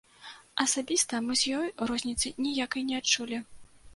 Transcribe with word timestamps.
Асабіста 0.63 1.19
мы 1.25 1.33
з 1.41 1.59
ёй 1.59 1.67
розніцы 1.91 2.33
ніякай 2.45 2.81
не 2.91 2.95
адчулі. 3.01 3.37